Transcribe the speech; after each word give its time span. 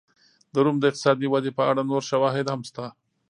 د 0.53 0.55
روم 0.65 0.77
د 0.79 0.83
اقتصادي 0.89 1.27
ودې 1.29 1.51
په 1.59 1.63
اړه 1.69 1.81
نور 1.91 2.03
شواهد 2.09 2.45
هم 2.49 2.61
شته. 2.69 2.85